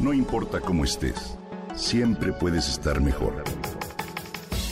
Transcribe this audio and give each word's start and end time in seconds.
No 0.00 0.12
importa 0.12 0.60
cómo 0.60 0.84
estés, 0.84 1.36
siempre 1.74 2.32
puedes 2.32 2.68
estar 2.68 3.00
mejor. 3.00 3.42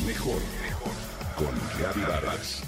Mejor, 0.07 0.41
mejor. 0.63 0.93
Con 1.37 2.03
Vargas. 2.03 2.63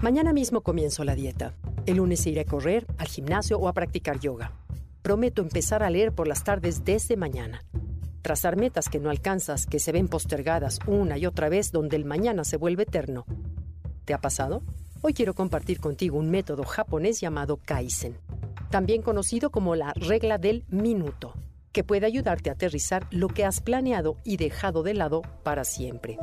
Mañana 0.00 0.32
mismo 0.32 0.60
comienzo 0.60 1.02
la 1.02 1.16
dieta. 1.16 1.54
El 1.84 1.96
lunes 1.96 2.24
iré 2.28 2.42
a 2.42 2.44
correr, 2.44 2.86
al 2.96 3.08
gimnasio 3.08 3.58
o 3.58 3.66
a 3.66 3.72
practicar 3.72 4.20
yoga. 4.20 4.52
Prometo 5.02 5.42
empezar 5.42 5.82
a 5.82 5.90
leer 5.90 6.12
por 6.12 6.28
las 6.28 6.44
tardes 6.44 6.84
desde 6.84 7.16
mañana. 7.16 7.64
Trazar 8.22 8.56
metas 8.56 8.88
que 8.88 9.00
no 9.00 9.10
alcanzas, 9.10 9.66
que 9.66 9.80
se 9.80 9.90
ven 9.90 10.06
postergadas 10.06 10.78
una 10.86 11.18
y 11.18 11.26
otra 11.26 11.48
vez 11.48 11.72
donde 11.72 11.96
el 11.96 12.04
mañana 12.04 12.44
se 12.44 12.56
vuelve 12.56 12.84
eterno. 12.84 13.26
¿Te 14.10 14.14
ha 14.14 14.20
pasado? 14.20 14.64
Hoy 15.02 15.14
quiero 15.14 15.36
compartir 15.36 15.78
contigo 15.78 16.18
un 16.18 16.32
método 16.32 16.64
japonés 16.64 17.20
llamado 17.20 17.58
Kaizen, 17.58 18.16
también 18.68 19.02
conocido 19.02 19.50
como 19.50 19.76
la 19.76 19.92
regla 19.92 20.36
del 20.36 20.64
minuto, 20.68 21.34
que 21.70 21.84
puede 21.84 22.06
ayudarte 22.06 22.50
a 22.50 22.54
aterrizar 22.54 23.06
lo 23.12 23.28
que 23.28 23.44
has 23.44 23.60
planeado 23.60 24.16
y 24.24 24.36
dejado 24.36 24.82
de 24.82 24.94
lado 24.94 25.22
para 25.44 25.62
siempre. 25.62 26.18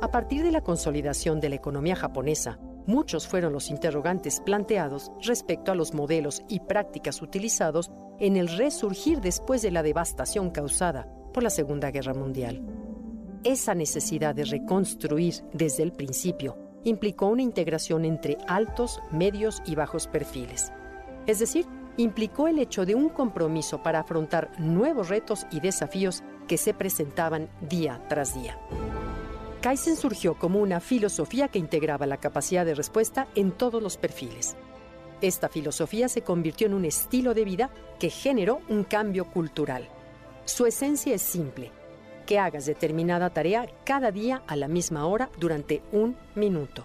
A 0.00 0.10
partir 0.10 0.42
de 0.42 0.52
la 0.52 0.62
consolidación 0.62 1.38
de 1.38 1.50
la 1.50 1.56
economía 1.56 1.96
japonesa, 1.96 2.58
muchos 2.86 3.28
fueron 3.28 3.52
los 3.52 3.68
interrogantes 3.68 4.40
planteados 4.40 5.12
respecto 5.20 5.70
a 5.70 5.74
los 5.74 5.92
modelos 5.92 6.40
y 6.48 6.60
prácticas 6.60 7.20
utilizados 7.20 7.90
en 8.20 8.38
el 8.38 8.48
resurgir 8.56 9.20
después 9.20 9.60
de 9.60 9.70
la 9.70 9.82
devastación 9.82 10.48
causada 10.48 11.06
por 11.34 11.42
la 11.42 11.50
Segunda 11.50 11.90
Guerra 11.90 12.14
Mundial. 12.14 12.64
Esa 13.44 13.74
necesidad 13.74 14.34
de 14.34 14.46
reconstruir 14.46 15.34
desde 15.52 15.82
el 15.82 15.92
principio 15.92 16.69
implicó 16.84 17.26
una 17.26 17.42
integración 17.42 18.04
entre 18.04 18.38
altos, 18.48 19.00
medios 19.10 19.62
y 19.66 19.74
bajos 19.74 20.06
perfiles. 20.06 20.72
Es 21.26 21.38
decir, 21.38 21.66
implicó 21.96 22.48
el 22.48 22.58
hecho 22.58 22.86
de 22.86 22.94
un 22.94 23.08
compromiso 23.08 23.82
para 23.82 24.00
afrontar 24.00 24.50
nuevos 24.58 25.08
retos 25.08 25.46
y 25.50 25.60
desafíos 25.60 26.22
que 26.48 26.56
se 26.56 26.74
presentaban 26.74 27.48
día 27.60 28.02
tras 28.08 28.34
día. 28.34 28.58
Kaizen 29.60 29.96
surgió 29.96 30.38
como 30.38 30.60
una 30.60 30.80
filosofía 30.80 31.48
que 31.48 31.58
integraba 31.58 32.06
la 32.06 32.16
capacidad 32.16 32.64
de 32.64 32.74
respuesta 32.74 33.28
en 33.34 33.52
todos 33.52 33.82
los 33.82 33.98
perfiles. 33.98 34.56
Esta 35.20 35.50
filosofía 35.50 36.08
se 36.08 36.22
convirtió 36.22 36.66
en 36.66 36.74
un 36.74 36.86
estilo 36.86 37.34
de 37.34 37.44
vida 37.44 37.70
que 37.98 38.08
generó 38.08 38.60
un 38.70 38.84
cambio 38.84 39.30
cultural. 39.30 39.86
Su 40.46 40.64
esencia 40.64 41.14
es 41.14 41.20
simple, 41.20 41.70
que 42.30 42.38
hagas 42.38 42.64
determinada 42.64 43.30
tarea 43.30 43.66
cada 43.82 44.12
día 44.12 44.44
a 44.46 44.54
la 44.54 44.68
misma 44.68 45.04
hora 45.04 45.30
durante 45.40 45.82
un 45.90 46.16
minuto. 46.36 46.84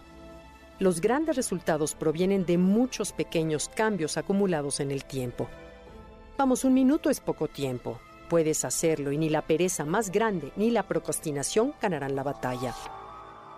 Los 0.80 1.02
grandes 1.02 1.36
resultados 1.36 1.94
provienen 1.94 2.48
de 2.48 2.58
muchos 2.58 3.12
pequeños 3.12 3.70
cambios 3.70 4.18
acumulados 4.18 4.80
en 4.80 4.90
el 4.90 5.06
tiempo. 5.06 5.48
Vamos, 6.36 6.64
un 6.64 6.74
minuto 6.74 7.12
es 7.12 7.20
poco 7.20 7.48
tiempo, 7.48 8.00
Puedes 8.28 8.66
hacerlo 8.66 9.12
y 9.12 9.20
ni 9.20 9.30
la 9.30 9.44
pereza 9.44 9.86
más 9.86 10.10
grande 10.10 10.52
ni 10.56 10.72
la 10.72 10.88
procrastinación 10.88 11.76
ganarán 11.80 12.16
la 12.16 12.24
batalla. 12.24 12.74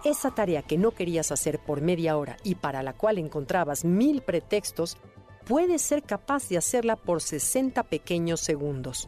Esa 0.04 0.32
tarea 0.32 0.64
que 0.64 0.78
no 0.78 0.92
querías 0.92 1.32
hacer 1.32 1.58
por 1.58 1.80
media 1.80 2.18
hora 2.18 2.36
y 2.44 2.56
para 2.56 2.84
la 2.84 2.92
cual 2.92 3.18
encontrabas 3.18 3.86
mil 3.86 4.22
pretextos, 4.22 4.98
puedes 5.46 5.82
ser 5.82 6.04
capaz 6.04 6.50
de 6.50 6.58
hacerla 6.58 6.98
por 6.98 7.22
60 7.22 7.82
pequeños 7.84 8.42
segundos. 8.42 9.08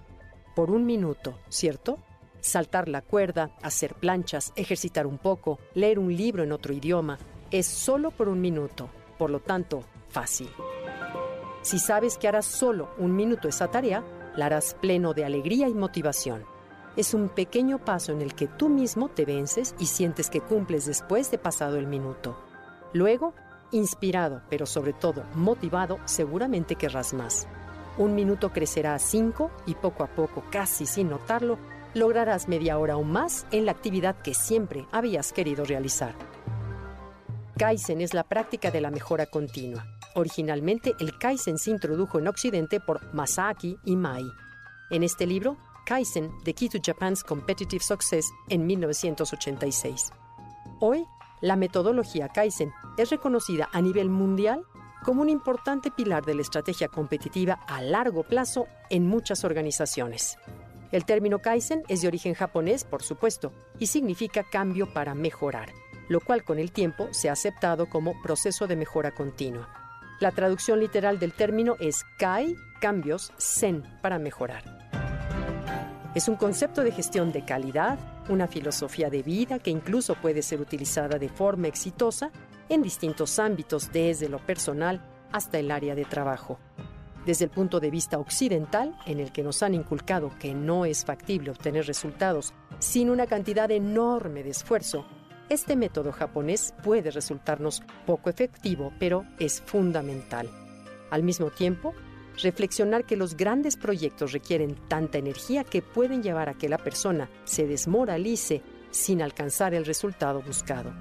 Por 0.55 0.71
un 0.71 0.85
minuto, 0.85 1.37
¿cierto? 1.49 1.99
Saltar 2.41 2.87
la 2.87 3.01
cuerda, 3.01 3.51
hacer 3.61 3.95
planchas, 3.95 4.53
ejercitar 4.55 5.05
un 5.05 5.17
poco, 5.17 5.59
leer 5.73 5.99
un 5.99 6.15
libro 6.15 6.43
en 6.43 6.51
otro 6.51 6.73
idioma, 6.73 7.17
es 7.51 7.65
solo 7.65 8.11
por 8.11 8.29
un 8.29 8.39
minuto, 8.39 8.89
por 9.17 9.29
lo 9.29 9.39
tanto, 9.39 9.83
fácil. 10.09 10.49
Si 11.61 11.79
sabes 11.79 12.17
que 12.17 12.27
harás 12.27 12.45
solo 12.45 12.89
un 12.97 13.15
minuto 13.15 13.47
esa 13.47 13.69
tarea, 13.69 14.03
la 14.35 14.45
harás 14.45 14.75
pleno 14.75 15.13
de 15.13 15.25
alegría 15.25 15.67
y 15.67 15.73
motivación. 15.73 16.45
Es 16.95 17.13
un 17.13 17.29
pequeño 17.29 17.83
paso 17.83 18.11
en 18.11 18.21
el 18.21 18.33
que 18.33 18.47
tú 18.47 18.69
mismo 18.69 19.09
te 19.09 19.25
vences 19.25 19.75
y 19.79 19.87
sientes 19.87 20.29
que 20.29 20.41
cumples 20.41 20.85
después 20.85 21.29
de 21.31 21.37
pasado 21.37 21.77
el 21.77 21.87
minuto. 21.87 22.37
Luego, 22.93 23.33
inspirado, 23.71 24.41
pero 24.49 24.65
sobre 24.65 24.93
todo 24.93 25.23
motivado, 25.35 25.99
seguramente 26.05 26.75
querrás 26.75 27.13
más. 27.13 27.47
Un 27.97 28.15
minuto 28.15 28.51
crecerá 28.51 28.95
a 28.95 28.99
cinco 28.99 29.51
y 29.65 29.75
poco 29.75 30.03
a 30.03 30.07
poco, 30.07 30.43
casi 30.49 30.85
sin 30.85 31.09
notarlo, 31.09 31.59
lograrás 31.93 32.47
media 32.47 32.77
hora 32.77 32.97
o 32.97 33.03
más 33.03 33.45
en 33.51 33.65
la 33.65 33.71
actividad 33.71 34.15
que 34.21 34.33
siempre 34.33 34.87
habías 34.91 35.33
querido 35.33 35.65
realizar. 35.65 36.15
Kaizen 37.57 38.01
es 38.01 38.13
la 38.13 38.23
práctica 38.23 38.71
de 38.71 38.81
la 38.81 38.91
mejora 38.91 39.25
continua 39.25 39.85
Originalmente, 40.15 40.95
el 40.99 41.17
Kaizen 41.17 41.57
se 41.57 41.71
introdujo 41.71 42.19
en 42.19 42.27
Occidente 42.27 42.79
por 42.79 43.13
Masaki 43.13 43.77
Imai. 43.85 44.25
En 44.89 45.03
este 45.03 45.27
libro, 45.27 45.57
Kaizen, 45.85 46.31
The 46.43 46.53
Key 46.53 46.69
to 46.69 46.79
Japan's 46.83 47.23
Competitive 47.23 47.83
Success, 47.83 48.27
en 48.49 48.65
1986. 48.65 50.11
Hoy, 50.79 51.05
la 51.41 51.55
metodología 51.55 52.27
Kaizen 52.29 52.73
es 52.97 53.11
reconocida 53.11 53.69
a 53.71 53.81
nivel 53.81 54.09
mundial 54.09 54.63
como 55.03 55.21
un 55.21 55.29
importante 55.29 55.91
pilar 55.91 56.25
de 56.25 56.35
la 56.35 56.41
estrategia 56.41 56.89
competitiva 56.89 57.59
a 57.67 57.81
largo 57.81 58.23
plazo 58.23 58.67
en 58.89 59.07
muchas 59.07 59.45
organizaciones. 59.45 60.37
El 60.91 61.05
término 61.05 61.39
Kaizen 61.39 61.83
es 61.87 62.01
de 62.01 62.07
origen 62.07 62.33
japonés, 62.33 62.83
por 62.83 63.03
supuesto, 63.03 63.53
y 63.77 63.87
significa 63.87 64.43
cambio 64.43 64.91
para 64.91 65.13
mejorar, 65.13 65.69
lo 66.07 66.19
cual 66.19 66.43
con 66.43 66.57
el 66.57 66.71
tiempo 66.71 67.07
se 67.11 67.29
ha 67.29 67.33
aceptado 67.33 67.87
como 67.87 68.19
proceso 68.23 68.65
de 68.65 68.75
mejora 68.75 69.11
continua. 69.11 69.69
La 70.19 70.31
traducción 70.31 70.79
literal 70.79 71.19
del 71.19 71.33
término 71.33 71.75
es 71.79 72.03
Kai, 72.17 72.55
cambios, 72.81 73.31
Zen, 73.39 73.83
para 74.01 74.17
mejorar. 74.17 74.63
Es 76.15 76.27
un 76.27 76.35
concepto 76.35 76.83
de 76.83 76.91
gestión 76.91 77.31
de 77.31 77.45
calidad, 77.45 77.99
una 78.27 78.47
filosofía 78.47 79.11
de 79.11 79.21
vida 79.21 79.59
que 79.59 79.69
incluso 79.69 80.15
puede 80.15 80.41
ser 80.41 80.59
utilizada 80.59 81.19
de 81.19 81.29
forma 81.29 81.67
exitosa 81.67 82.31
en 82.67 82.81
distintos 82.81 83.37
ámbitos, 83.37 83.91
desde 83.91 84.27
lo 84.27 84.39
personal 84.39 85.01
hasta 85.31 85.59
el 85.59 85.69
área 85.69 85.93
de 85.93 86.05
trabajo. 86.05 86.59
Desde 87.25 87.45
el 87.45 87.51
punto 87.51 87.79
de 87.79 87.91
vista 87.91 88.17
occidental, 88.17 88.97
en 89.05 89.19
el 89.19 89.31
que 89.31 89.43
nos 89.43 89.61
han 89.61 89.73
inculcado 89.73 90.31
que 90.39 90.53
no 90.53 90.85
es 90.85 91.05
factible 91.05 91.51
obtener 91.51 91.85
resultados 91.85 92.53
sin 92.79 93.09
una 93.09 93.27
cantidad 93.27 93.69
enorme 93.71 94.43
de 94.43 94.51
esfuerzo, 94.51 95.05
este 95.49 95.75
método 95.75 96.11
japonés 96.11 96.73
puede 96.83 97.11
resultarnos 97.11 97.81
poco 98.05 98.29
efectivo, 98.29 98.93
pero 98.99 99.25
es 99.39 99.61
fundamental. 99.61 100.49
Al 101.09 101.23
mismo 101.23 101.49
tiempo, 101.49 101.93
reflexionar 102.41 103.03
que 103.03 103.17
los 103.17 103.35
grandes 103.35 103.75
proyectos 103.75 104.31
requieren 104.31 104.75
tanta 104.87 105.17
energía 105.17 105.63
que 105.63 105.81
pueden 105.81 106.23
llevar 106.23 106.49
a 106.49 106.53
que 106.53 106.69
la 106.69 106.77
persona 106.77 107.29
se 107.43 107.67
desmoralice 107.67 108.61
sin 108.91 109.21
alcanzar 109.21 109.73
el 109.73 109.85
resultado 109.85 110.41
buscado. 110.41 110.93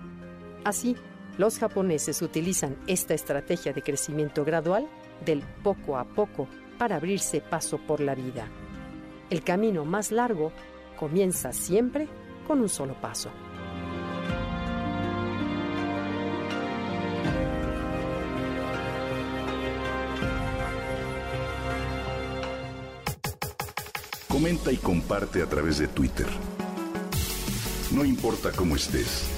Así, 0.64 0.96
los 1.38 1.58
japoneses 1.58 2.20
utilizan 2.20 2.76
esta 2.86 3.14
estrategia 3.14 3.72
de 3.72 3.82
crecimiento 3.82 4.44
gradual 4.44 4.88
del 5.24 5.42
poco 5.62 5.96
a 5.96 6.04
poco 6.04 6.48
para 6.78 6.96
abrirse 6.96 7.40
paso 7.40 7.78
por 7.78 8.00
la 8.00 8.14
vida. 8.14 8.46
El 9.30 9.42
camino 9.42 9.84
más 9.84 10.12
largo 10.12 10.52
comienza 10.98 11.52
siempre 11.52 12.08
con 12.46 12.60
un 12.60 12.68
solo 12.68 12.94
paso. 13.00 13.30
Comenta 24.28 24.70
y 24.70 24.76
comparte 24.76 25.42
a 25.42 25.46
través 25.46 25.78
de 25.78 25.88
Twitter. 25.88 26.26
No 27.90 28.04
importa 28.04 28.52
cómo 28.52 28.76
estés, 28.76 29.37